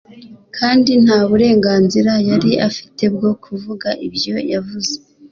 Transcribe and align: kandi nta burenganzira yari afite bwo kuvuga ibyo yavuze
kandi 0.57 0.91
nta 1.03 1.19
burenganzira 1.29 2.11
yari 2.29 2.51
afite 2.67 3.03
bwo 3.15 3.31
kuvuga 3.43 3.89
ibyo 4.07 4.35
yavuze 4.51 4.93